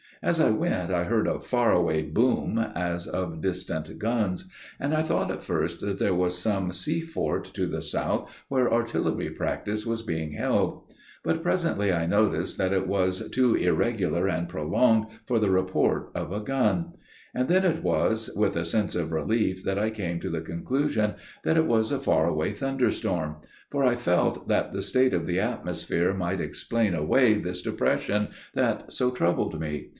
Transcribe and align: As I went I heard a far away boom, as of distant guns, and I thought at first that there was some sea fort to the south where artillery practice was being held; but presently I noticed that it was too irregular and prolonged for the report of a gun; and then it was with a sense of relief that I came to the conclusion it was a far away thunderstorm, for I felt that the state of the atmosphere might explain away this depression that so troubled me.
As 0.23 0.39
I 0.39 0.51
went 0.51 0.91
I 0.91 1.03
heard 1.05 1.27
a 1.27 1.39
far 1.39 1.71
away 1.71 2.03
boom, 2.03 2.59
as 2.75 3.07
of 3.07 3.41
distant 3.41 3.97
guns, 3.99 4.51
and 4.79 4.93
I 4.93 5.01
thought 5.01 5.31
at 5.31 5.43
first 5.43 5.79
that 5.79 5.97
there 5.97 6.13
was 6.13 6.37
some 6.37 6.71
sea 6.71 7.01
fort 7.01 7.43
to 7.55 7.65
the 7.65 7.81
south 7.81 8.31
where 8.47 8.71
artillery 8.71 9.29
practice 9.31 9.83
was 9.85 10.03
being 10.03 10.33
held; 10.33 10.83
but 11.23 11.41
presently 11.41 11.91
I 11.91 12.05
noticed 12.05 12.57
that 12.59 12.73
it 12.73 12.87
was 12.87 13.29
too 13.31 13.55
irregular 13.55 14.27
and 14.27 14.47
prolonged 14.49 15.07
for 15.25 15.39
the 15.39 15.49
report 15.49 16.11
of 16.13 16.31
a 16.31 16.39
gun; 16.39 16.93
and 17.33 17.47
then 17.47 17.63
it 17.65 17.81
was 17.81 18.29
with 18.35 18.55
a 18.55 18.65
sense 18.65 18.93
of 18.95 19.11
relief 19.11 19.63
that 19.65 19.79
I 19.79 19.89
came 19.89 20.19
to 20.19 20.29
the 20.29 20.41
conclusion 20.41 21.15
it 21.43 21.65
was 21.65 21.91
a 21.91 21.99
far 21.99 22.27
away 22.27 22.53
thunderstorm, 22.53 23.37
for 23.71 23.83
I 23.83 23.95
felt 23.95 24.47
that 24.47 24.71
the 24.71 24.83
state 24.83 25.15
of 25.15 25.25
the 25.25 25.39
atmosphere 25.39 26.13
might 26.13 26.41
explain 26.41 26.93
away 26.93 27.35
this 27.35 27.63
depression 27.63 28.27
that 28.53 28.91
so 28.93 29.09
troubled 29.11 29.59
me. 29.59 29.89